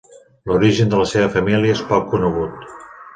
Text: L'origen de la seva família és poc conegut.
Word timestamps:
L'origen 0.51 0.89
de 0.93 1.01
la 1.01 1.07
seva 1.11 1.27
família 1.35 1.75
és 1.75 1.83
poc 1.91 2.09
conegut. 2.15 2.65